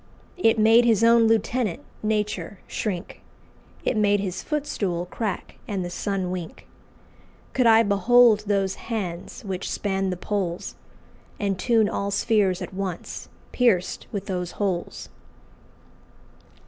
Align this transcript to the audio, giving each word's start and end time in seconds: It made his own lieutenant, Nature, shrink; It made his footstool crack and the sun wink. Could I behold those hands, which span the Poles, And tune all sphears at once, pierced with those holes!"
It 0.37 0.57
made 0.57 0.83
his 0.83 1.03
own 1.03 1.27
lieutenant, 1.27 1.79
Nature, 2.01 2.57
shrink; 2.67 3.21
It 3.85 3.95
made 3.95 4.19
his 4.19 4.41
footstool 4.41 5.05
crack 5.05 5.57
and 5.67 5.85
the 5.85 5.91
sun 5.91 6.31
wink. 6.31 6.65
Could 7.53 7.67
I 7.67 7.83
behold 7.83 8.45
those 8.47 8.73
hands, 8.89 9.43
which 9.45 9.69
span 9.69 10.09
the 10.09 10.17
Poles, 10.17 10.73
And 11.39 11.59
tune 11.59 11.87
all 11.87 12.09
sphears 12.09 12.63
at 12.63 12.73
once, 12.73 13.29
pierced 13.51 14.07
with 14.11 14.25
those 14.25 14.53
holes!" 14.53 15.09